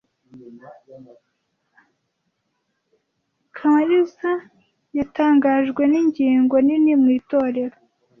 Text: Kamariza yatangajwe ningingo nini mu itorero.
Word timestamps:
Kamariza 3.55 4.31
yatangajwe 4.97 5.83
ningingo 5.91 6.55
nini 6.65 6.93
mu 7.01 7.09
itorero. 7.19 7.75